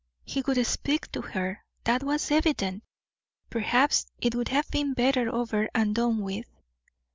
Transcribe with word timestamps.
He 0.23 0.41
would 0.47 0.65
speak 0.65 1.11
to 1.11 1.21
her, 1.21 1.63
that 1.83 2.01
was 2.01 2.31
evident; 2.31 2.81
perhaps 3.51 4.07
it 4.19 4.33
would 4.33 4.47
have 4.47 4.67
been 4.71 4.93
better 4.95 5.29
over 5.31 5.69
and 5.75 5.93
done 5.93 6.21
with. 6.23 6.47